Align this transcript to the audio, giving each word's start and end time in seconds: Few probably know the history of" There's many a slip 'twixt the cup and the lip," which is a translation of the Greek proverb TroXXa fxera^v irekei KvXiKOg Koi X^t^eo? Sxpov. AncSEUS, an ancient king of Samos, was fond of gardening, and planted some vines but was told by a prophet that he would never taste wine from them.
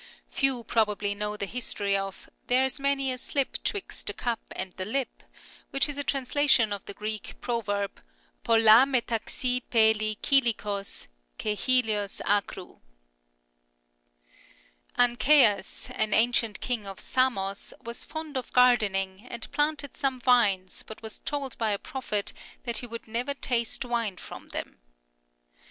Few 0.29 0.63
probably 0.63 1.13
know 1.13 1.37
the 1.37 1.45
history 1.45 1.95
of" 1.95 2.27
There's 2.47 2.79
many 2.79 3.11
a 3.11 3.19
slip 3.19 3.59
'twixt 3.63 4.07
the 4.07 4.13
cup 4.15 4.39
and 4.55 4.71
the 4.71 4.83
lip," 4.83 5.21
which 5.69 5.87
is 5.87 5.95
a 5.95 6.03
translation 6.03 6.73
of 6.73 6.83
the 6.85 6.95
Greek 6.95 7.35
proverb 7.39 8.01
TroXXa 8.43 8.81
fxera^v 9.61 9.61
irekei 9.69 10.17
KvXiKOg 10.55 11.07
Koi 11.37 11.53
X^t^eo? 11.53 11.99
Sxpov. 12.23 12.79
AncSEUS, 14.97 15.91
an 15.93 16.15
ancient 16.15 16.59
king 16.61 16.87
of 16.87 16.99
Samos, 16.99 17.71
was 17.79 18.03
fond 18.03 18.37
of 18.37 18.51
gardening, 18.53 19.27
and 19.29 19.51
planted 19.51 19.95
some 19.95 20.19
vines 20.19 20.81
but 20.81 21.03
was 21.03 21.19
told 21.19 21.55
by 21.59 21.69
a 21.69 21.77
prophet 21.77 22.33
that 22.63 22.79
he 22.79 22.87
would 22.87 23.07
never 23.07 23.35
taste 23.35 23.85
wine 23.85 24.17
from 24.17 24.49
them. 24.49 24.79